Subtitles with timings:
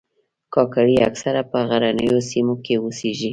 [0.53, 3.29] کاکړي اکثره په غرنیو سیمو کې اوسیږي.